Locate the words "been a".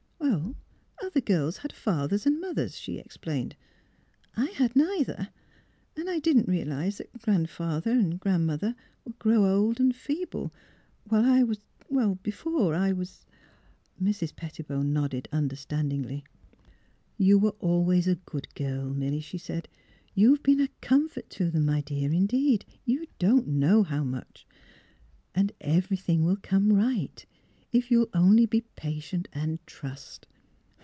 20.43-20.69